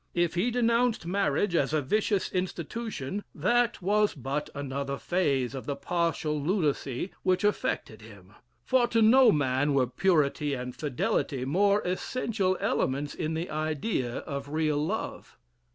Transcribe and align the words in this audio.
"If 0.15 0.33
he 0.33 0.49
denounced 0.49 1.05
marriage 1.05 1.53
as 1.53 1.73
a 1.73 1.81
vicious 1.83 2.31
institution, 2.31 3.23
that 3.35 3.83
was 3.83 4.15
but 4.15 4.49
another 4.55 4.97
phase 4.97 5.53
of 5.53 5.67
the 5.67 5.75
partial 5.75 6.41
lunacy 6.41 7.11
which 7.21 7.43
affected 7.43 8.01
him: 8.01 8.33
for 8.65 8.87
to 8.87 9.03
no 9.03 9.31
man 9.31 9.75
were 9.75 9.85
purity 9.85 10.55
and 10.55 10.75
fidelity 10.75 11.45
more 11.45 11.81
essential 11.83 12.57
elements 12.59 13.13
in 13.13 13.35
the 13.35 13.51
idea 13.51 14.15
of 14.21 14.49
real 14.49 14.83
love. 14.83 15.37